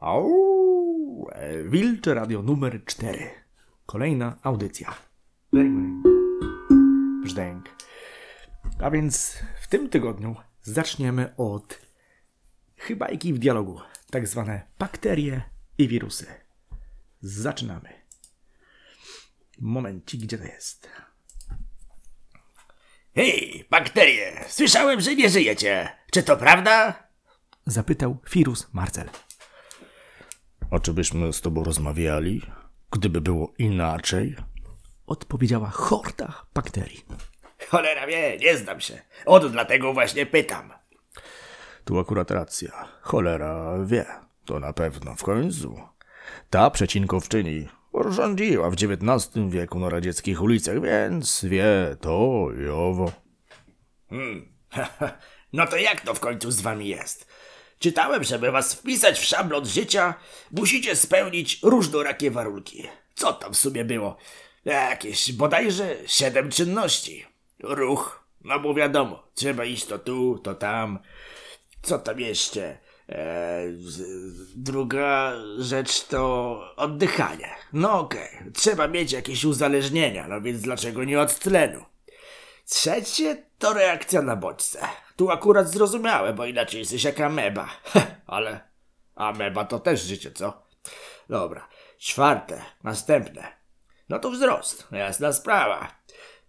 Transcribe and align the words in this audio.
Au, 0.00 1.28
e, 1.32 1.62
Wilcze 1.62 2.14
Radio 2.14 2.42
numer 2.42 2.84
4. 2.84 3.30
Kolejna 3.86 4.36
audycja. 4.42 4.94
Brzdęk. 7.22 7.68
A 8.78 8.90
więc 8.90 9.38
w 9.62 9.68
tym 9.68 9.88
tygodniu 9.88 10.36
zaczniemy 10.62 11.36
od 11.36 11.80
chybajki 12.76 13.32
w 13.34 13.38
dialogu. 13.38 13.80
Tak 14.10 14.28
zwane 14.28 14.62
bakterie 14.78 15.42
i 15.78 15.88
wirusy. 15.88 16.26
Zaczynamy. 17.20 17.88
Momencik, 19.58 20.20
gdzie 20.20 20.38
to 20.38 20.44
jest? 20.44 20.88
Hej, 23.14 23.66
bakterie! 23.70 24.44
Słyszałem, 24.48 25.00
że 25.00 25.16
nie 25.16 25.28
żyjecie. 25.28 25.88
Czy 26.10 26.22
to 26.22 26.36
prawda? 26.36 27.02
Zapytał 27.66 28.16
wirus 28.32 28.68
Marcel. 28.72 29.10
A 30.70 30.78
czy 30.78 30.92
byśmy 30.92 31.32
z 31.32 31.40
tobą 31.40 31.64
rozmawiali, 31.64 32.42
gdyby 32.90 33.20
było 33.20 33.52
inaczej? 33.58 34.36
Odpowiedziała 35.06 35.70
horda 35.70 36.44
bakterii. 36.54 37.04
Cholera 37.68 38.06
wie, 38.06 38.38
nie 38.38 38.56
znam 38.56 38.80
się. 38.80 39.02
Od 39.26 39.52
dlatego 39.52 39.92
właśnie 39.92 40.26
pytam. 40.26 40.72
Tu 41.84 41.98
akurat 41.98 42.30
racja. 42.30 42.88
Cholera 43.00 43.78
wie. 43.84 44.06
To 44.44 44.60
na 44.60 44.72
pewno 44.72 45.14
w 45.14 45.22
końcu. 45.22 45.80
Ta 46.50 46.70
przecinkowczyni 46.70 47.68
rządziła 48.08 48.70
w 48.70 48.74
XIX 48.74 49.44
wieku 49.48 49.78
na 49.78 49.90
radzieckich 49.90 50.42
ulicach, 50.42 50.82
więc 50.82 51.44
wie 51.44 51.96
to 52.00 52.48
i 52.64 52.68
owo. 52.68 53.12
No 55.52 55.66
to 55.66 55.76
jak 55.76 56.00
to 56.00 56.14
w 56.14 56.20
końcu 56.20 56.50
z 56.50 56.60
wami 56.60 56.88
jest? 56.88 57.26
Czytałem, 57.80 58.24
żeby 58.24 58.50
was 58.50 58.74
wpisać 58.74 59.18
w 59.20 59.24
szablon 59.24 59.66
życia, 59.66 60.14
musicie 60.50 60.96
spełnić 60.96 61.58
różnorakie 61.62 62.30
warunki. 62.30 62.88
Co 63.14 63.32
tam 63.32 63.52
w 63.52 63.56
sumie 63.56 63.84
było? 63.84 64.16
Jakieś 64.64 65.32
bodajże 65.32 65.96
siedem 66.06 66.50
czynności. 66.50 67.26
Ruch, 67.62 68.24
no 68.44 68.60
bo 68.60 68.74
wiadomo, 68.74 69.22
trzeba 69.34 69.64
iść 69.64 69.84
to 69.84 69.98
tu, 69.98 70.38
to 70.38 70.54
tam. 70.54 70.98
Co 71.82 71.98
tam 71.98 72.20
jeszcze? 72.20 72.78
Eee, 73.08 73.78
druga 74.56 75.32
rzecz 75.58 76.02
to 76.02 76.60
oddychanie. 76.76 77.50
No 77.72 78.00
okej, 78.00 78.38
trzeba 78.54 78.88
mieć 78.88 79.12
jakieś 79.12 79.44
uzależnienia, 79.44 80.28
no 80.28 80.40
więc 80.40 80.60
dlaczego 80.60 81.04
nie 81.04 81.20
od 81.20 81.38
tlenu? 81.38 81.84
Trzecie 82.66 83.42
to 83.58 83.72
reakcja 83.72 84.22
na 84.22 84.36
bodźce. 84.36 84.80
Tu 85.20 85.30
akurat 85.30 85.68
zrozumiałe, 85.68 86.32
bo 86.32 86.46
inaczej 86.46 86.80
jesteś 86.80 87.04
jak 87.04 87.20
ameba. 87.20 87.68
Ale 88.26 88.60
ameba 89.14 89.64
to 89.64 89.78
też 89.78 90.02
życie, 90.02 90.32
co? 90.32 90.62
Dobra. 91.28 91.68
Czwarte, 91.98 92.62
następne. 92.82 93.52
No 94.08 94.18
to 94.18 94.30
wzrost, 94.30 94.88
jasna 94.92 95.32
sprawa. 95.32 95.88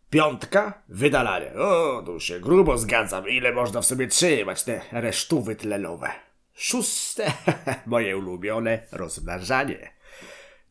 Piątka, 0.09 0.83
wydalanie. 0.89 1.53
O, 1.53 2.03
tu 2.05 2.19
się 2.19 2.39
grubo 2.39 2.77
zgadzam, 2.77 3.29
ile 3.29 3.53
można 3.53 3.81
w 3.81 3.85
sobie 3.85 4.07
trzymać 4.07 4.63
te 4.63 4.81
resztówy 4.91 5.55
tlenowe. 5.55 6.11
Szóste, 6.53 7.31
moje 7.85 8.17
ulubione, 8.17 8.87
rozmnażanie. 8.91 9.93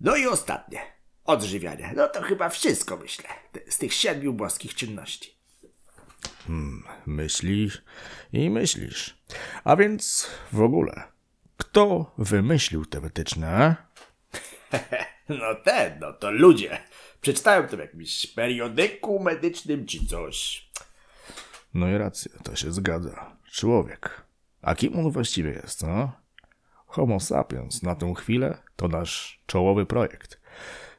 No 0.00 0.16
i 0.16 0.26
ostatnie, 0.26 0.80
odżywianie. 1.24 1.92
No 1.96 2.08
to 2.08 2.22
chyba 2.22 2.48
wszystko, 2.48 2.96
myślę, 2.96 3.28
z 3.68 3.78
tych 3.78 3.94
siedmiu 3.94 4.32
boskich 4.32 4.74
czynności. 4.74 5.39
Myślisz 7.06 7.82
i 8.32 8.50
myślisz. 8.50 9.18
A 9.64 9.76
więc 9.76 10.30
w 10.52 10.60
ogóle, 10.60 11.02
kto 11.56 12.14
wymyślił 12.18 12.84
te 12.84 13.00
wytyczne? 13.00 13.76
No 15.28 15.54
ten, 15.64 15.98
no 16.00 16.12
to 16.12 16.30
ludzie. 16.30 16.78
Przeczytałem 17.20 17.68
to 17.68 17.76
w 17.76 17.80
jakimś 17.80 18.26
periodyku 18.26 19.20
medycznym 19.20 19.86
czy 19.86 20.06
coś. 20.06 20.68
No 21.74 21.88
i 21.88 21.98
racja, 21.98 22.32
to 22.42 22.56
się 22.56 22.72
zgadza. 22.72 23.36
Człowiek. 23.52 24.24
A 24.62 24.74
kim 24.74 24.98
on 24.98 25.10
właściwie 25.10 25.50
jest, 25.50 25.78
co? 25.78 26.12
Homo 26.86 27.20
sapiens 27.20 27.82
na 27.82 27.94
tę 27.94 28.14
chwilę 28.16 28.58
to 28.76 28.88
nasz 28.88 29.42
czołowy 29.46 29.86
projekt. 29.86 30.40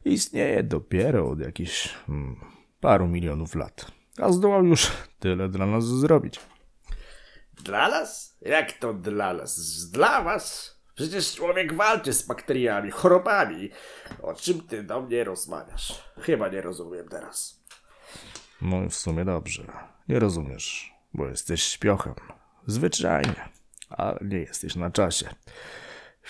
Istnieje 0.06 0.64
dopiero 0.64 1.30
od 1.30 1.40
jakichś 1.40 1.88
hmm, 2.08 2.36
paru 2.80 3.08
milionów 3.08 3.56
lat. 3.56 3.92
A 4.18 4.32
zdołał 4.32 4.66
już 4.66 4.92
tyle 5.20 5.50
dla 5.50 5.66
nas 5.66 5.86
zrobić. 5.86 6.40
Dla 7.54 7.90
nas? 7.90 8.38
Jak 8.42 8.72
to 8.72 8.94
dla 8.94 9.34
nas? 9.34 9.90
Dla 9.92 10.22
was? 10.22 10.76
Przecież 10.96 11.36
człowiek 11.36 11.74
walczy 11.74 12.14
z 12.14 12.28
bakteriami, 12.28 12.92
chorobami. 12.92 13.70
O 14.22 14.34
czym 14.34 14.62
ty 14.62 14.84
do 14.84 15.02
mnie 15.02 15.24
rozmawiasz? 15.24 16.04
Chyba 16.20 16.50
nie 16.50 16.62
rozumiem 16.62 17.08
teraz. 17.08 17.64
No 18.62 18.84
i 18.84 18.90
w 18.90 18.96
sumie 18.96 19.26
dobrze. 19.26 19.64
Nie 20.08 20.20
rozumiesz, 20.20 20.94
bo 21.14 21.28
jesteś 21.28 21.64
śpiochem. 21.64 22.16
Zwyczajnie. 22.68 23.50
Ale 23.90 24.20
nie 24.22 24.38
jesteś 24.38 24.76
na 24.76 24.92
czasie. 24.92 25.30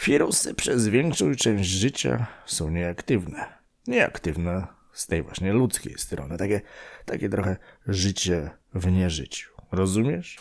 Wirusy 0.06 0.53
przez 0.53 0.88
większą 0.88 1.36
część 1.36 1.69
życia 1.69 2.28
są 2.46 2.69
nieaktywne. 2.69 3.53
Nieaktywne 3.88 4.68
z 4.94 5.07
tej 5.07 5.24
właśnie 5.24 5.53
ludzkiej 5.53 5.97
strony. 5.97 6.38
Takie, 6.38 6.62
takie 7.06 7.29
trochę 7.29 7.57
życie 7.88 8.50
w 8.74 8.91
nieżyciu. 8.91 9.52
Rozumiesz? 9.72 10.38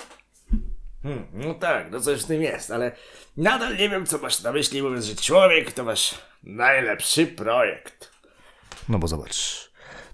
Hmm, 1.03 1.27
no 1.33 1.55
tak, 1.55 1.91
no 1.91 2.01
coś 2.01 2.23
w 2.23 2.27
tym 2.27 2.43
jest, 2.43 2.71
ale 2.71 2.93
nadal 3.37 3.77
nie 3.77 3.89
wiem, 3.89 4.07
co 4.07 4.19
masz 4.19 4.43
na 4.43 4.53
myśli, 4.53 4.83
mówiąc, 4.83 5.05
że 5.05 5.15
człowiek 5.15 5.73
to 5.73 5.85
wasz 5.85 6.19
najlepszy 6.43 7.27
projekt. 7.27 8.11
No 8.89 8.99
bo 8.99 9.09
zobacz, 9.09 9.71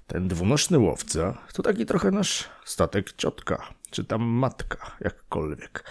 ten 0.07 0.29
dwunożny 0.29 0.79
łowca 0.79 1.39
to 1.53 1.63
taki 1.63 1.87
trochę 1.87 2.11
nasz 2.11 2.45
statek 2.65 3.13
ciotka, 3.13 3.69
czy 3.91 4.05
tam 4.05 4.23
matka, 4.23 4.97
jakkolwiek. 5.01 5.85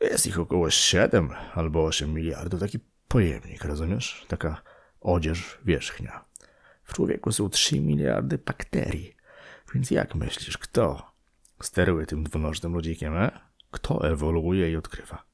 Jest 0.00 0.26
ich 0.26 0.40
około 0.40 0.70
7 0.70 1.30
albo 1.54 1.84
8 1.84 2.14
miliardów, 2.14 2.60
taki 2.60 2.78
pojemnik, 3.08 3.64
rozumiesz? 3.64 4.24
Taka 4.28 4.62
odzież 5.00 5.58
wierzchnia. 5.64 6.24
W 6.84 6.94
człowieku 6.94 7.32
są 7.32 7.50
3 7.50 7.80
miliardy 7.80 8.38
bakterii. 8.38 9.16
Więc 9.74 9.90
jak 9.90 10.14
myślisz, 10.14 10.58
kto 10.58 11.12
steruje 11.62 12.06
tym 12.06 12.24
dwunożnym 12.24 12.74
ludzikiem, 12.74 13.16
e? 13.16 13.40
Kto 13.70 14.08
ewoluuje 14.08 14.70
i 14.70 14.76
odkrywa? 14.76 15.24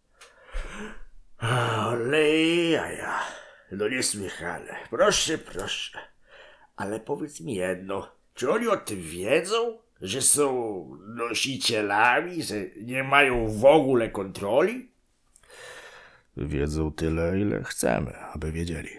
Olejaja. 1.87 3.21
No 3.73 3.89
niesłychane. 3.89 4.77
Proszę, 4.91 5.39
proszę. 5.39 5.99
Ale 6.77 7.01
powiedz 7.01 7.41
mi 7.41 7.55
jedno. 7.55 8.09
Czy 8.35 8.51
oni 8.51 8.69
o 8.69 8.77
tym 8.77 9.03
wiedzą? 9.03 9.79
Że 10.01 10.23
są 10.23 10.85
nosicielami? 11.07 12.43
Że 12.43 12.55
nie 12.83 13.03
mają 13.03 13.49
w 13.49 13.65
ogóle 13.65 14.09
kontroli? 14.09 14.91
Wiedzą 16.37 16.93
tyle, 16.93 17.41
ile 17.41 17.65
chcemy, 17.65 18.19
aby 18.19 18.53
wiedzieli. 18.53 18.91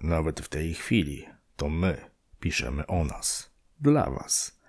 Nawet 0.00 0.40
w 0.40 0.48
tej 0.48 0.74
chwili 0.74 1.26
to 1.56 1.68
my 1.68 2.10
piszemy 2.40 2.86
o 2.86 3.04
nas, 3.04 3.50
dla 3.80 4.10
was, 4.10 4.60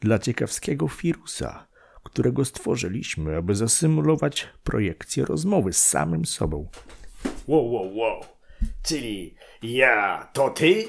dla 0.00 0.18
ciekawskiego 0.18 0.88
wirusa, 1.02 1.66
którego 2.02 2.44
stworzyliśmy, 2.44 3.36
aby 3.36 3.54
zasymulować 3.54 4.48
projekcję 4.64 5.24
rozmowy 5.24 5.72
z 5.72 5.86
samym 5.86 6.24
sobą. 6.24 6.68
Wow, 7.46 7.72
wow, 7.72 7.96
wow. 7.96 8.24
Czyli 8.82 9.34
ja 9.62 10.28
to 10.32 10.50
ty? 10.50 10.88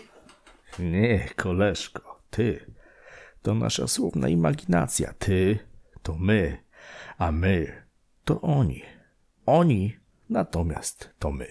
Nie, 0.80 1.30
koleżko, 1.36 2.22
ty. 2.30 2.74
To 3.42 3.54
nasza 3.54 3.88
słowna 3.88 4.30
imaginacja. 4.30 5.14
Ty 5.14 5.59
to 6.04 6.16
my, 6.20 6.58
a 7.18 7.32
my 7.32 7.84
to 8.26 8.42
oni. 8.42 8.82
Oni 9.46 9.98
natomiast 10.30 11.09
to 11.20 11.32
my. 11.32 11.48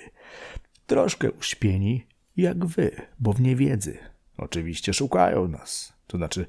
Troszkę 0.87 1.31
uśpieni 1.33 2.07
jak 2.39 2.67
wy, 2.67 2.91
bo 3.19 3.33
w 3.33 3.41
niewiedzy. 3.41 3.99
Oczywiście 4.37 4.95
szukają 4.95 5.49
nas, 5.49 5.93
to 6.07 6.17
znaczy 6.17 6.47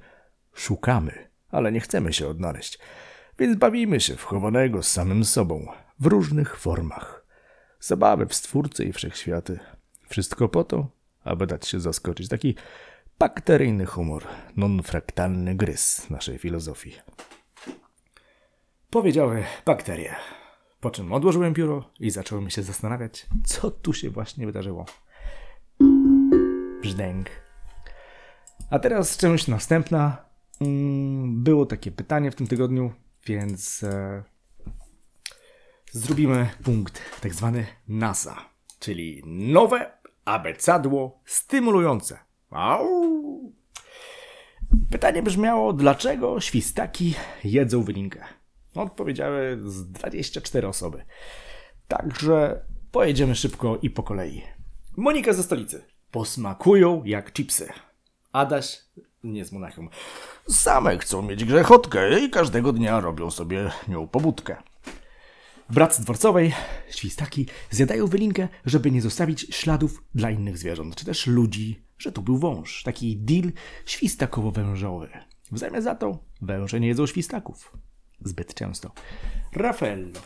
szukamy, 0.54 1.30
ale 1.52 1.72
nie 1.72 1.80
chcemy 1.80 2.14
się 2.14 2.28
odnaleźć. 2.28 2.80
Więc 3.40 3.58
bawimy 3.58 4.00
się 4.00 4.16
w 4.16 4.24
chowanego 4.24 4.84
z 4.84 4.92
samym 4.92 5.26
sobą 5.26 5.68
w 6.00 6.06
różnych 6.06 6.58
formach. 6.58 7.26
Zabawy 7.80 8.26
w 8.26 8.34
stwórcy 8.34 8.86
i 8.86 8.94
wszechświaty. 8.94 9.60
Wszystko 10.10 10.50
po 10.50 10.64
to, 10.64 10.88
aby 11.24 11.48
dać 11.48 11.68
się 11.68 11.80
zaskoczyć. 11.80 12.30
Taki 12.30 12.56
bakteryjny 13.20 13.86
humor, 13.86 14.24
non-fraktalny 14.58 15.56
gryz 15.56 16.10
naszej 16.10 16.38
filozofii. 16.38 16.96
Powiedziały 18.90 19.44
bakterie. 19.66 20.16
Po 20.82 20.92
czym 20.92 21.14
odłożyłem 21.14 21.54
pióro 21.54 21.90
i 22.00 22.12
zacząłem 22.12 22.50
się 22.50 22.64
zastanawiać, 22.64 23.26
co 23.46 23.72
tu 23.72 23.94
się 23.94 24.10
właśnie 24.10 24.46
wydarzyło. 24.46 24.86
Brzdęk. 26.94 27.30
A 28.70 28.80
teraz 28.80 29.18
część 29.18 29.48
następna. 29.48 30.26
Mm, 30.62 31.44
Było 31.44 31.66
takie 31.66 31.92
pytanie 31.92 32.32
w 32.32 32.36
tym 32.36 32.48
tygodniu, 32.48 32.94
więc 33.26 33.84
e, 33.84 34.24
zrobimy 35.92 36.50
punkt 36.64 37.02
tak 37.22 37.34
zwany 37.34 37.66
NASA. 37.88 38.36
czyli 38.80 39.22
nowe 39.26 39.92
abecadło 40.26 41.22
stymulujące. 41.26 42.20
Au! 42.50 43.54
Pytanie 44.92 45.24
brzmiało, 45.24 45.74
dlaczego 45.74 46.40
świstaki 46.42 47.14
jedzą 47.44 47.84
wylinkę? 47.84 48.24
Odpowiedziały 48.76 49.60
z 49.66 49.92
24 49.92 50.68
osoby. 50.68 51.06
Także 51.88 52.66
pojedziemy 52.92 53.36
szybko 53.36 53.78
i 53.82 53.90
po 53.90 54.04
kolei. 54.04 54.42
Monika 54.98 55.34
ze 55.34 55.44
stolicy. 55.44 55.84
Posmakują 56.12 57.04
jak 57.06 57.34
chipsy. 57.34 57.70
Adaś 58.32 58.82
nie 59.24 59.46
z 59.46 59.52
Monachium. 59.52 59.90
Same 60.48 60.98
chcą 60.98 61.22
mieć 61.22 61.46
grzechotkę 61.46 62.20
i 62.20 62.30
każdego 62.30 62.74
dnia 62.74 63.00
robią 63.00 63.32
sobie 63.32 63.72
nią 63.88 64.08
pobudkę. 64.08 64.56
Brat 65.70 65.96
z 65.96 66.02
dworcowej, 66.02 66.54
świstaki, 66.90 67.48
zjadają 67.70 68.08
wylinkę, 68.08 68.48
żeby 68.66 68.92
nie 68.92 69.02
zostawić 69.02 69.48
śladów 69.50 70.04
dla 70.16 70.32
innych 70.32 70.58
zwierząt, 70.58 70.96
czy 70.96 71.06
też 71.06 71.28
ludzi, 71.28 71.82
że 71.98 72.12
tu 72.12 72.22
był 72.22 72.38
wąż. 72.38 72.84
Taki 72.84 73.18
deal 73.18 73.52
świstakowo-wężowy. 73.86 75.10
W 75.52 75.58
zamian 75.58 75.82
za 75.82 75.96
to 75.96 76.20
węże 76.42 76.80
nie 76.80 76.88
jedzą 76.88 77.08
świstaków. 77.08 77.78
Zbyt 78.22 78.54
często. 78.54 78.92
Raffaello. 79.54 80.20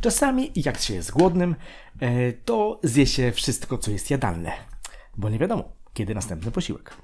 Czasami, 0.00 0.52
jak 0.56 0.80
się 0.80 0.94
jest 0.94 1.10
głodnym, 1.10 1.54
e, 2.00 2.32
to 2.32 2.80
zje 2.82 3.06
się 3.06 3.32
wszystko, 3.32 3.78
co 3.78 3.90
jest 3.90 4.10
jadalne, 4.10 4.52
bo 5.16 5.30
nie 5.30 5.38
wiadomo, 5.38 5.72
kiedy 5.92 6.14
następny 6.14 6.50
posiłek. 6.50 6.96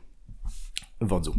Wodzu. 1.01 1.35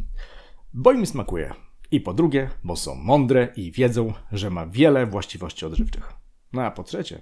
Bo 0.74 0.92
im 0.92 1.06
smakuje. 1.06 1.54
I 1.92 2.02
po 2.02 2.14
drugie, 2.14 2.50
bo 2.64 2.76
są 2.76 2.96
mądre 2.96 3.54
i 3.56 3.72
wiedzą, 3.72 4.14
że 4.32 4.50
ma 4.50 4.68
wiele 4.68 5.06
właściwości 5.06 5.66
odżywczych. 5.66 6.14
No 6.54 6.62
a 6.62 6.72
po 6.72 6.84
trzecie, 6.84 7.22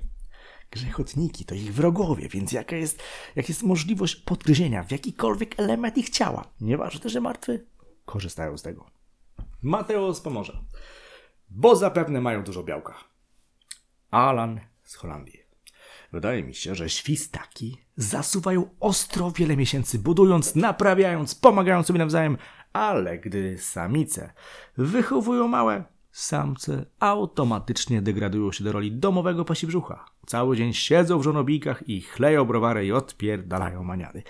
grzechotniki 0.71 1.45
to 1.45 1.55
ich 1.55 1.73
wrogowie, 1.73 2.29
więc 2.29 2.51
jaka 2.51 2.75
jest, 2.75 3.03
jak 3.35 3.49
jest 3.49 3.63
możliwość 3.63 4.15
podgryzienia 4.15 4.83
w 4.83 4.91
jakikolwiek 4.91 5.59
element 5.59 5.97
ich 5.97 6.09
ciała, 6.09 6.47
nieważne, 6.61 7.09
że 7.09 7.21
martwy, 7.21 7.65
korzystają 8.05 8.57
z 8.57 8.61
tego. 8.61 8.85
Mateusz 9.61 10.19
pomoże, 10.19 10.63
bo 11.49 11.75
zapewne 11.75 12.21
mają 12.21 12.43
dużo 12.43 12.63
białka. 12.63 12.95
Alan 14.11 14.59
z 14.83 14.95
Holandii. 14.95 15.46
Wydaje 16.13 16.43
mi 16.43 16.53
się, 16.53 16.75
że 16.75 16.89
świstaki 16.89 17.77
zasuwają 17.95 18.69
ostro 18.79 19.31
wiele 19.31 19.57
miesięcy, 19.57 19.99
budując, 19.99 20.55
naprawiając, 20.55 21.35
pomagając 21.35 21.87
sobie 21.87 21.99
nawzajem, 21.99 22.37
ale 22.73 23.17
gdy 23.17 23.57
samice 23.57 24.33
wychowują 24.77 25.47
małe, 25.47 25.83
samce 26.11 26.85
automatycznie 26.99 28.01
degradują 28.01 28.51
się 28.51 28.63
do 28.63 28.71
roli 28.71 28.91
domowego 28.91 29.45
pasibrzucha. 29.45 30.05
Cały 30.25 30.57
dzień 30.57 30.73
siedzą 30.73 31.19
w 31.19 31.23
żonobijkach 31.23 31.89
i 31.89 32.01
chleją 32.01 32.45
browary 32.45 32.85
i 32.85 32.91
odpierdalają 32.91 33.83
maniany. 33.83 34.23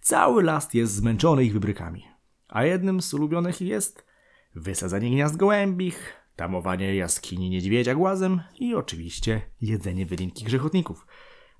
Cały 0.00 0.42
las 0.42 0.74
jest 0.74 0.94
zmęczony 0.94 1.44
ich 1.44 1.52
wybrykami. 1.52 2.04
A 2.48 2.64
jednym 2.64 3.02
z 3.02 3.14
ulubionych 3.14 3.60
jest 3.60 4.06
wysadzanie 4.54 5.10
gniazd 5.10 5.36
gołębich, 5.36 6.12
tamowanie 6.38 6.94
jaskini 6.94 7.50
niedźwiedzia 7.50 7.94
głazem 7.94 8.42
i 8.58 8.74
oczywiście 8.74 9.40
jedzenie 9.60 10.06
wylinki 10.06 10.44
grzechotników. 10.44 11.06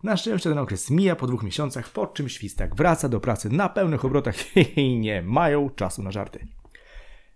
Na 0.03 0.17
szczęście 0.17 0.51
ten 0.51 0.59
okres 0.59 0.91
mija 0.91 1.17
po 1.17 1.27
dwóch 1.27 1.43
miesiącach, 1.43 1.91
po 1.91 2.07
czym 2.07 2.29
świstak 2.29 2.77
wraca 2.77 3.09
do 3.09 3.21
pracy 3.21 3.51
na 3.51 3.69
pełnych 3.69 4.05
obrotach 4.05 4.57
i 4.77 4.99
nie 4.99 5.23
mają 5.23 5.71
czasu 5.71 6.03
na 6.03 6.11
żarty. 6.13 6.47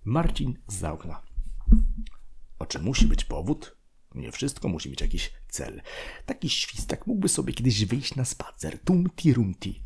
Marcin 0.05 0.59
z 0.69 0.85
okna. 0.85 1.23
O 2.59 2.67
czym 2.67 2.83
musi 2.83 3.07
być 3.07 3.25
powód? 3.25 3.77
Nie 4.15 4.33
wszystko 4.33 4.69
musi 4.69 4.91
mieć 4.91 5.01
jakiś 5.01 5.33
cel. 5.49 5.83
Taki 6.27 6.49
świstak 6.49 7.07
mógłby 7.07 7.29
sobie 7.29 7.53
kiedyś 7.53 7.85
wyjść 7.85 8.17
na 8.17 8.25
spacer, 8.25 8.79
tumti 8.79 9.35
rumti. 9.35 9.83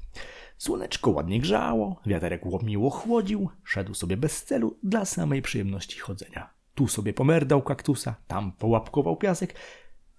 Słoneczko 0.58 1.10
ładnie 1.10 1.40
grzało, 1.40 2.00
wiaterek 2.06 2.42
miło 2.62 2.90
chłodził, 2.90 3.50
szedł 3.64 3.94
sobie 3.94 4.16
bez 4.16 4.44
celu 4.44 4.78
dla 4.82 5.04
samej 5.04 5.42
przyjemności 5.42 5.98
chodzenia. 5.98 6.55
Tu 6.76 6.88
sobie 6.88 7.12
pomerdał 7.12 7.62
kaktusa, 7.62 8.14
tam 8.26 8.52
połapkował 8.52 9.16
piasek 9.16 9.54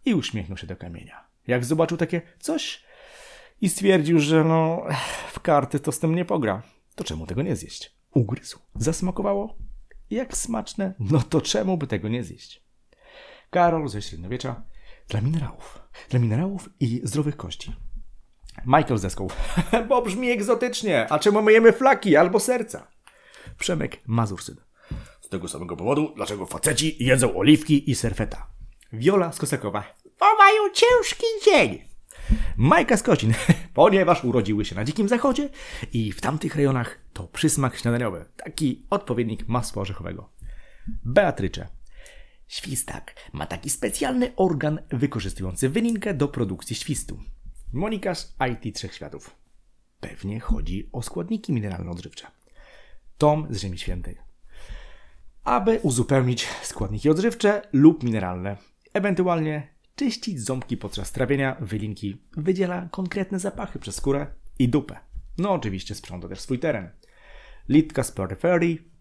i 0.05 0.13
uśmiechnął 0.13 0.57
się 0.57 0.67
do 0.67 0.75
kamienia. 0.75 1.27
Jak 1.47 1.65
zobaczył 1.65 1.97
takie 1.97 2.21
coś 2.39 2.83
i 3.61 3.69
stwierdził, 3.69 4.19
że 4.19 4.43
no 4.43 4.83
w 5.31 5.39
karty 5.39 5.79
to 5.79 5.91
z 5.91 5.99
tym 5.99 6.15
nie 6.15 6.25
pogra, 6.25 6.61
to 6.95 7.03
czemu 7.03 7.27
tego 7.27 7.41
nie 7.41 7.55
zjeść? 7.55 7.95
Ugryzł. 8.13 8.59
Zasmakowało? 8.75 9.55
Jak 10.09 10.37
smaczne, 10.37 10.93
no 10.99 11.21
to 11.21 11.41
czemu 11.41 11.77
by 11.77 11.87
tego 11.87 12.07
nie 12.07 12.23
zjeść? 12.23 12.63
Karol 13.49 13.89
ze 13.89 14.01
średniowiecza 14.01 14.63
dla 15.07 15.21
minerałów. 15.21 15.79
Dla 16.09 16.19
minerałów 16.19 16.69
i 16.79 17.01
zdrowych 17.03 17.37
kości. 17.37 17.75
Michael 18.65 18.97
zeskął. 18.97 19.29
Bo 19.89 20.01
brzmi 20.01 20.29
egzotycznie. 20.29 21.11
A 21.11 21.19
czemu 21.19 21.41
myjemy 21.41 21.73
flaki 21.73 22.15
albo 22.15 22.39
serca? 22.39 22.87
Przemek 23.57 23.99
Mazursyn. 24.07 24.66
Z 25.27 25.29
tego 25.29 25.47
samego 25.47 25.77
powodu, 25.77 26.13
dlaczego 26.15 26.45
faceci 26.45 27.03
jedzą 27.03 27.35
oliwki 27.35 27.91
i 27.91 27.95
serfeta. 27.95 28.47
Wiola 28.93 29.31
z 29.31 29.37
Kosakowa. 29.37 29.83
Bo 30.19 30.25
mają 30.37 30.69
ciężki 30.73 31.25
dzień. 31.45 31.81
Majka 32.57 32.97
z 32.97 33.03
Kocin, 33.03 33.33
ponieważ 33.73 34.23
urodziły 34.23 34.65
się 34.65 34.75
na 34.75 34.85
Dzikim 34.85 35.07
Zachodzie 35.07 35.49
i 35.93 36.11
w 36.11 36.21
tamtych 36.21 36.55
rejonach 36.55 36.99
to 37.13 37.23
przysmak 37.23 37.77
śniadaniowy, 37.77 38.25
taki 38.37 38.85
odpowiednik 38.89 39.47
masła 39.47 39.81
orzechowego. 39.81 40.29
Beatrycze. 41.05 41.67
Świstak 42.47 43.15
ma 43.33 43.45
taki 43.45 43.69
specjalny 43.69 44.35
organ 44.35 44.79
wykorzystujący 44.89 45.69
wylinkę 45.69 46.13
do 46.13 46.27
produkcji 46.27 46.75
świstu. 46.75 47.19
Monikarz 47.73 48.27
IT 48.51 48.75
Trzech 48.75 48.95
Światów. 48.95 49.35
Pewnie 49.99 50.39
chodzi 50.39 50.89
o 50.91 51.01
składniki 51.01 51.53
mineralno-odżywcze. 51.53 52.25
Tom 53.17 53.47
z 53.49 53.57
Ziemi 53.57 53.77
Świętej. 53.77 54.26
Aby 55.47 55.79
uzupełnić 55.83 56.47
składniki 56.61 57.09
odżywcze 57.09 57.61
lub 57.73 58.03
mineralne, 58.03 58.57
ewentualnie 58.93 59.67
czyścić 59.95 60.41
ząbki 60.41 60.77
podczas 60.77 61.11
trawienia, 61.11 61.57
wylinki 61.59 62.21
wydziela 62.37 62.87
konkretne 62.91 63.39
zapachy 63.39 63.79
przez 63.79 63.95
skórę 63.95 64.27
i 64.59 64.69
dupę. 64.69 64.99
No 65.37 65.51
oczywiście 65.51 65.95
sprząta 65.95 66.27
też 66.27 66.39
swój 66.39 66.59
teren. 66.59 66.89
Litka 67.69 68.03
z 68.03 68.11
peryferii, 68.11 68.91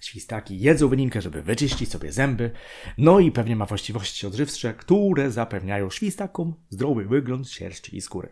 świstaki 0.00 0.60
jedzą 0.60 0.88
wylinkę, 0.88 1.22
żeby 1.22 1.42
wyczyścić 1.42 1.90
sobie 1.90 2.12
zęby, 2.12 2.50
no 2.98 3.20
i 3.20 3.32
pewnie 3.32 3.56
ma 3.56 3.66
właściwości 3.66 4.26
odżywcze, 4.26 4.74
które 4.74 5.30
zapewniają 5.30 5.90
świstakom 5.90 6.54
zdrowy 6.70 7.04
wygląd 7.04 7.50
sierści 7.50 7.96
i 7.96 8.00
skóry. 8.00 8.28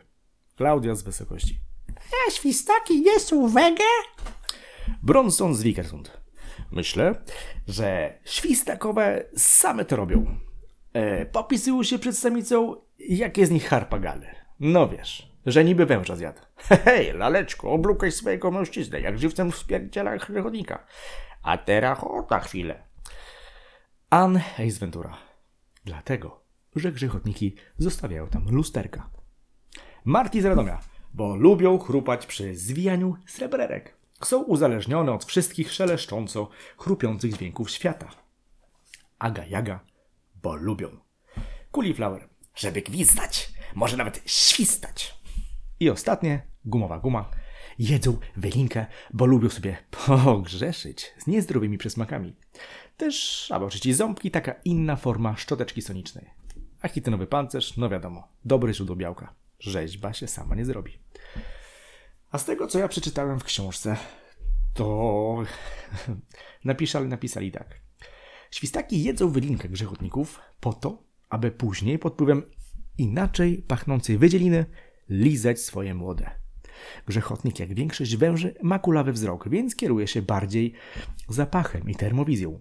Klaudia 0.57 0.95
z 0.95 1.03
wysokości. 1.03 1.61
A 2.27 2.31
świstaki 2.31 3.01
nie 3.01 3.21
są 3.21 3.49
wege? 3.49 3.85
Bronson 5.03 5.55
z 5.55 5.63
Wikersund. 5.63 6.28
Myślę, 6.71 7.15
że 7.69 8.19
świstakowe 8.25 9.25
same 9.37 9.85
to 9.85 9.97
robią. 9.97 10.39
E, 10.93 11.27
popisują 11.27 11.83
się 11.83 11.99
przed 11.99 12.19
samicą, 12.19 12.77
jakie 12.99 13.47
z 13.47 13.51
nich 13.51 13.69
harpagany. 13.69 14.27
No 14.61 14.89
wiesz, 14.89 15.33
że 15.47 15.65
niby 15.65 15.87
węża 15.87 16.17
zjadł. 16.17 16.41
Hej, 16.85 17.13
laleczko, 17.13 17.71
oblukaj 17.71 18.13
swojego 18.13 18.51
mężczyznę, 18.51 19.01
jak 19.01 19.19
żywcem 19.19 19.53
wspierdziela 19.53 20.19
chodnika. 20.19 20.87
A 21.43 21.59
teraz 21.59 21.99
na 22.31 22.39
chwilę. 22.39 22.83
Ann 24.11 24.37
Ace 24.37 24.79
Ventura. 24.81 25.17
Dlatego, 25.85 26.41
że 26.77 26.93
grzechotniki 26.93 27.57
zostawiają 27.79 28.29
tam 28.29 28.51
lusterka. 28.51 29.11
Marti 30.05 30.43
z 30.43 30.45
Radomia, 30.45 30.81
bo 31.15 31.37
lubią 31.37 31.79
chrupać 31.79 32.27
przy 32.27 32.55
zwijaniu 32.55 33.17
srebrerek. 33.27 33.98
Są 34.25 34.43
uzależnione 34.43 35.13
od 35.13 35.25
wszystkich 35.25 35.73
szeleszcząco 35.73 36.49
chrupiących 36.77 37.37
dźwięków 37.37 37.71
świata. 37.71 38.11
Aga 39.19 39.47
Jaga, 39.47 39.81
bo 40.43 40.57
lubią. 40.57 40.89
Cauliflower, 41.73 42.29
żeby 42.55 42.83
gwizdać, 42.83 43.53
może 43.75 43.97
nawet 43.97 44.23
świstać. 44.27 45.19
I 45.81 45.91
ostatnie, 45.91 46.47
gumowa 46.65 46.99
guma, 46.99 47.31
jedzą 47.79 48.19
wylinkę, 48.37 48.87
bo 49.13 49.27
lubią 49.27 49.49
sobie 49.49 49.77
pogrzeszyć 50.07 51.15
z 51.19 51.27
niezdrowymi 51.27 51.79
przysmakami. 51.79 52.37
Też, 52.97 53.47
aby 53.51 53.65
oczyścić 53.65 53.97
ząbki, 53.97 54.31
taka 54.31 54.55
inna 54.65 54.97
forma 54.97 55.37
szczoteczki 55.37 55.83
sonicznej. 55.83 56.31
A 56.83 56.89
chitynowy 56.89 57.27
pancerz, 57.27 57.77
no 57.77 57.89
wiadomo, 57.89 58.29
dobry 58.45 58.75
źródło 58.75 58.97
białka. 58.97 59.35
Rzeźba 59.59 60.13
się 60.13 60.27
sama 60.27 60.55
nie 60.55 60.65
zrobi. 60.65 60.99
A 62.31 62.39
z 62.39 62.45
tego, 62.45 62.67
co 62.67 62.79
ja 62.79 62.89
przeczytałem 62.89 63.41
w 63.41 63.45
książce, 63.45 63.97
to 64.75 65.39
napisali, 66.65 67.09
napisali 67.09 67.53
tak. 67.53 67.81
Świstaki 68.51 69.05
jedzą 69.05 69.31
wylinkę 69.31 69.69
grzechotników 69.69 70.41
po 70.61 70.73
to, 70.73 71.03
aby 71.29 71.51
później 71.51 71.99
pod 71.99 72.15
wpływem 72.15 72.43
inaczej 72.99 73.65
pachnącej 73.69 74.19
wydzieliny 74.19 74.67
lizać 75.09 75.61
swoje 75.61 75.95
młode. 75.95 76.31
Grzechotnik, 77.07 77.59
jak 77.59 77.75
większość 77.75 78.17
węży, 78.17 78.55
ma 78.63 78.79
kulawy 78.79 79.13
wzrok, 79.13 79.49
więc 79.49 79.77
kieruje 79.77 80.07
się 80.07 80.23
bardziej 80.23 80.73
zapachem 81.29 81.91
i 81.91 81.95
termowizją. 81.95 82.61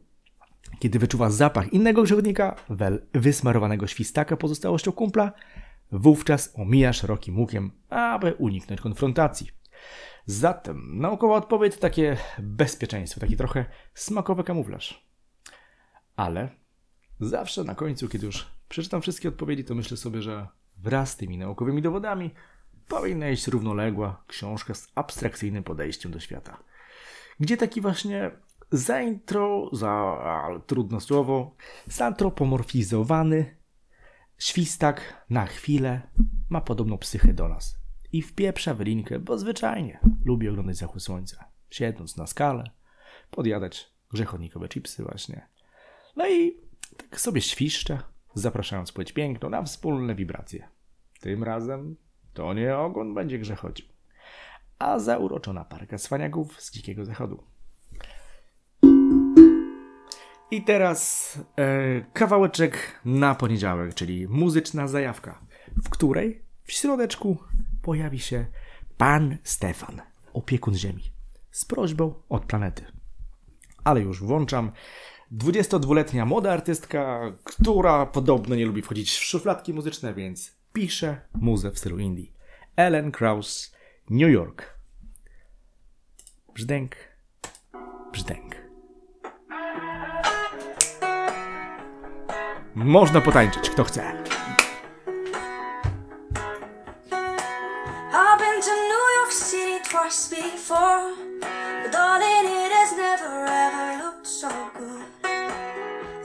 Kiedy 0.79 0.99
wyczuwa 0.99 1.29
zapach 1.29 1.73
innego 1.73 2.03
grzechotnika, 2.03 2.55
wel 2.69 3.07
wysmarowanego 3.13 3.87
świstaka 3.87 4.37
pozostałością 4.37 4.91
kumpla, 4.91 5.33
Wówczas 5.91 6.53
omija 6.55 6.93
szerokim 6.93 7.39
łukiem, 7.39 7.71
aby 7.89 8.33
uniknąć 8.33 8.81
konfrontacji. 8.81 9.47
Zatem 10.25 10.99
naukowa 10.99 11.35
odpowiedź 11.35 11.77
takie 11.77 12.17
bezpieczeństwo, 12.39 13.19
taki 13.19 13.37
trochę 13.37 13.65
smakowy 13.93 14.43
kamuflaż. 14.43 15.07
Ale 16.15 16.49
zawsze 17.19 17.63
na 17.63 17.75
końcu, 17.75 18.09
kiedy 18.09 18.25
już 18.25 18.47
przeczytam 18.69 19.01
wszystkie 19.01 19.29
odpowiedzi, 19.29 19.63
to 19.63 19.75
myślę 19.75 19.97
sobie, 19.97 20.21
że 20.21 20.47
wraz 20.77 21.11
z 21.11 21.17
tymi 21.17 21.37
naukowymi 21.37 21.81
dowodami 21.81 22.31
powinna 22.87 23.29
iść 23.29 23.47
równoległa 23.47 24.23
książka 24.27 24.73
z 24.73 24.87
abstrakcyjnym 24.95 25.63
podejściem 25.63 26.11
do 26.11 26.19
świata. 26.19 26.57
Gdzie 27.39 27.57
taki 27.57 27.81
właśnie 27.81 28.31
zaintro, 28.71 29.69
za 29.73 29.91
ale 30.45 30.59
trudne 30.59 31.01
słowo, 31.01 31.55
zantropomorfizowany 31.87 33.57
świstak 34.37 35.25
na 35.29 35.45
chwilę 35.45 36.01
ma 36.49 36.61
podobną 36.61 36.97
psychę 36.97 37.33
do 37.33 37.47
nas 37.47 37.86
i 38.17 38.21
wpieprza 38.21 38.73
w 38.73 38.79
linkę, 38.79 39.19
bo 39.19 39.37
zwyczajnie 39.37 39.99
lubi 40.25 40.49
oglądać 40.49 40.77
zachód 40.77 41.03
słońca, 41.03 41.45
siedząc 41.69 42.17
na 42.17 42.27
skale, 42.27 42.71
podjadać 43.31 43.93
grzechotnikowe 44.11 44.69
chipsy 44.69 45.03
właśnie. 45.03 45.47
No 46.15 46.29
i 46.29 46.57
tak 46.97 47.19
sobie 47.21 47.41
świszcze, 47.41 47.99
zapraszając 48.33 48.91
płeć 48.91 49.11
piękną 49.11 49.49
na 49.49 49.63
wspólne 49.63 50.15
wibracje. 50.15 50.67
Tym 51.19 51.43
razem 51.43 51.95
to 52.33 52.53
nie 52.53 52.77
ogon 52.77 53.13
będzie 53.13 53.39
grzechodził, 53.39 53.85
a 54.79 54.99
zauroczona 54.99 55.65
parka 55.65 55.97
cwaniaków 55.97 56.61
z 56.61 56.71
dzikiego 56.71 57.05
zachodu. 57.05 57.43
I 60.51 60.61
teraz 60.61 61.39
e, 61.57 62.01
kawałeczek 62.13 63.01
na 63.05 63.35
poniedziałek, 63.35 63.93
czyli 63.93 64.27
muzyczna 64.27 64.87
zajawka, 64.87 65.41
w 65.83 65.89
której 65.89 66.41
w 66.63 66.71
środeczku 66.71 67.37
pojawi 67.87 68.19
się 68.19 68.45
pan 68.97 69.37
Stefan, 69.43 70.01
opiekun 70.33 70.75
Ziemi, 70.75 71.03
z 71.51 71.65
prośbą 71.65 72.13
od 72.29 72.45
planety. 72.45 72.85
Ale 73.83 74.01
już 74.01 74.23
włączam 74.23 74.71
22-letnia 75.31 76.25
młoda 76.25 76.51
artystka, 76.53 77.21
która 77.43 78.05
podobno 78.05 78.55
nie 78.55 78.65
lubi 78.65 78.81
wchodzić 78.81 79.11
w 79.11 79.23
szufladki 79.23 79.73
muzyczne, 79.73 80.13
więc 80.13 80.55
pisze 80.73 81.21
muzę 81.33 81.71
w 81.71 81.79
stylu 81.79 81.99
indie. 81.99 82.25
Ellen 82.75 83.11
Krauss, 83.11 83.75
New 84.09 84.31
York. 84.31 84.79
Brzdęk, 86.53 86.95
brzdęk. 88.11 88.55
Można 92.75 93.21
potańczyć, 93.21 93.69
kto 93.69 93.83
chce. 93.83 94.36
City 100.17 100.49
before, 100.49 101.13
but 101.39 101.91
darling, 101.91 102.49
it 102.49 102.71
has 102.73 102.91
never 102.97 103.45
ever 103.45 104.03
looked 104.03 104.25
so 104.25 104.49
good. 104.73 105.05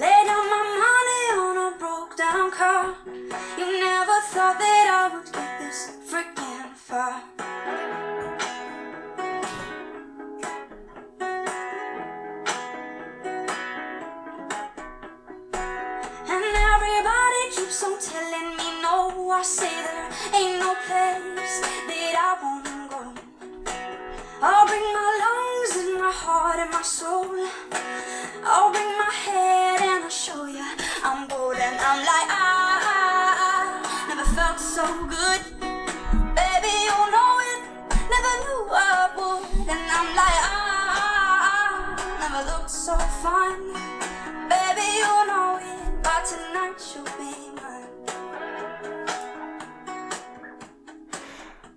Laid 0.01 0.25
down 0.29 0.45
my 0.55 0.63
money 0.87 1.25
on 1.45 1.57
a 1.67 1.79
broke 1.79 2.17
down 2.17 2.51
car. 2.51 2.95
You 3.59 3.69
never 3.85 4.19
thought 4.33 4.57
that 4.59 4.82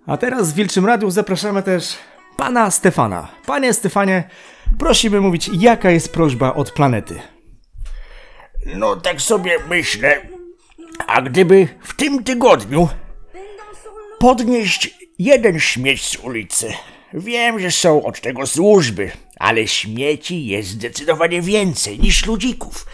A 0.06 0.16
teraz 0.16 0.52
w 0.52 0.54
Wilczym 0.54 0.86
Radiu 0.86 1.10
zapraszamy 1.10 1.62
też 1.62 1.96
pana 2.36 2.70
Stefana. 2.70 3.28
Panie 3.46 3.74
Stefanie, 3.74 4.28
prosimy 4.78 5.20
mówić, 5.20 5.50
jaka 5.52 5.90
jest 5.90 6.12
prośba 6.12 6.54
od 6.54 6.70
planety. 6.70 7.20
No 8.66 8.96
tak 8.96 9.20
sobie 9.20 9.58
myślę, 9.68 10.28
a 11.06 11.22
gdyby 11.22 11.68
w 11.82 11.96
tym 11.96 12.24
tygodniu 12.24 12.88
podnieść 14.18 14.94
jeden 15.18 15.60
śmieć 15.60 16.06
z 16.06 16.16
ulicy. 16.16 16.72
Wiem, 17.14 17.60
że 17.60 17.70
są 17.70 18.04
od 18.04 18.20
tego 18.20 18.46
służby, 18.46 19.10
ale 19.38 19.68
śmieci 19.68 20.46
jest 20.46 20.68
zdecydowanie 20.68 21.42
więcej 21.42 21.98
niż 21.98 22.26
ludzików. 22.26 22.86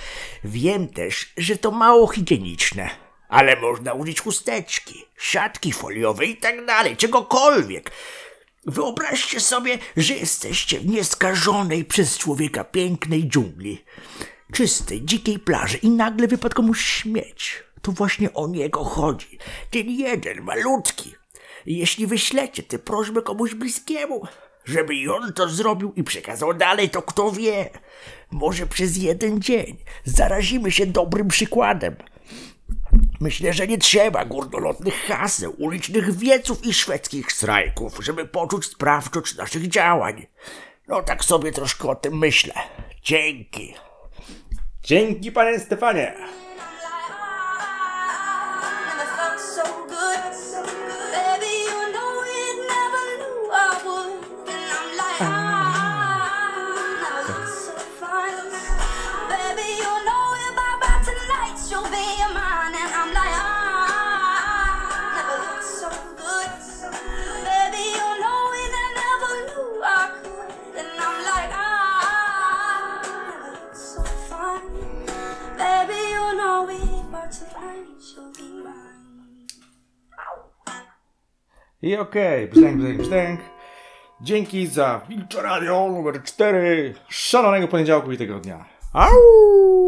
Wiem 0.44 0.88
też, 0.88 1.32
że 1.36 1.56
to 1.56 1.70
mało 1.70 2.06
higieniczne, 2.06 2.90
ale 3.32 3.60
można 3.60 3.92
użyć 3.92 4.20
chusteczki, 4.20 5.04
siatki 5.18 5.72
foliowe 5.72 6.26
i 6.26 6.36
tak 6.36 6.66
dalej, 6.66 6.96
czegokolwiek. 6.96 7.90
Wyobraźcie 8.66 9.40
sobie, 9.40 9.78
że 9.96 10.14
jesteście 10.14 10.80
w 10.80 10.86
nieskażonej 10.86 11.84
przez 11.84 12.18
człowieka 12.18 12.64
pięknej 12.64 13.28
dżungli, 13.28 13.84
czystej, 14.52 15.02
dzikiej 15.04 15.38
plaży 15.38 15.76
i 15.76 15.90
nagle 15.90 16.28
wypadł 16.28 16.54
komuś 16.54 16.84
śmieć. 16.84 17.62
To 17.82 17.92
właśnie 17.92 18.32
o 18.32 18.48
niego 18.48 18.84
chodzi. 18.84 19.38
Ten 19.70 19.90
jeden, 19.90 20.42
malutki. 20.42 21.14
Jeśli 21.66 22.06
wyślecie 22.06 22.62
tę 22.62 22.78
prośbę 22.78 23.22
komuś 23.22 23.54
bliskiemu, 23.54 24.26
żeby 24.64 24.94
on 25.14 25.32
to 25.32 25.48
zrobił 25.48 25.92
i 25.96 26.04
przekazał 26.04 26.54
dalej, 26.54 26.90
to 26.90 27.02
kto 27.02 27.30
wie, 27.30 27.70
może 28.30 28.66
przez 28.66 28.96
jeden 28.96 29.42
dzień 29.42 29.76
zarazimy 30.04 30.70
się 30.70 30.86
dobrym 30.86 31.28
przykładem. 31.28 31.96
Myślę, 33.22 33.52
że 33.52 33.66
nie 33.66 33.78
trzeba 33.78 34.24
górnolotnych 34.24 34.94
haseł, 34.94 35.54
ulicznych 35.58 36.16
wieców 36.16 36.66
i 36.66 36.74
szwedzkich 36.74 37.32
strajków, 37.32 37.98
żeby 38.04 38.26
poczuć 38.26 38.64
sprawczość 38.66 39.36
naszych 39.36 39.68
działań. 39.68 40.26
No 40.88 41.02
tak 41.02 41.24
sobie 41.24 41.52
troszkę 41.52 41.88
o 41.88 41.94
tym 41.94 42.18
myślę. 42.18 42.54
Dzięki. 43.02 43.74
Dzięki 44.82 45.32
panie 45.32 45.58
Stefanie. 45.60 46.14
I 81.92 81.96
okej, 81.96 82.48
brzdęk, 82.48 82.76
brzdęk, 82.76 82.98
brzdęk. 82.98 83.40
Dzięki 84.20 84.66
za 84.66 85.00
Wilczo 85.08 85.42
Radio 85.42 85.88
numer 85.88 86.22
4 86.22 86.94
szalonego 87.08 87.68
poniedziałku 87.68 88.12
i 88.12 88.16
tygodnia. 88.16 88.64
Au! 88.92 89.81